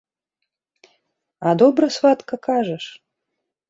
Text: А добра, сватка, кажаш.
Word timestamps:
А 1.51 1.55
добра, 1.61 1.85
сватка, 1.99 2.35
кажаш. 2.51 2.85